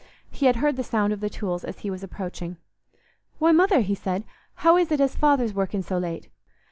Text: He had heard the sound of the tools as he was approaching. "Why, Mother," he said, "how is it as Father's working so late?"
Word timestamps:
He 0.31 0.47
had 0.47 0.55
heard 0.55 0.77
the 0.77 0.83
sound 0.83 1.13
of 1.13 1.19
the 1.19 1.29
tools 1.29 1.63
as 1.63 1.77
he 1.81 1.91
was 1.91 2.01
approaching. 2.01 2.57
"Why, 3.37 3.51
Mother," 3.51 3.81
he 3.81 3.93
said, 3.93 4.23
"how 4.55 4.75
is 4.75 4.91
it 4.91 4.99
as 4.99 5.15
Father's 5.15 5.53
working 5.53 5.83
so 5.83 5.99
late?" 5.99 6.27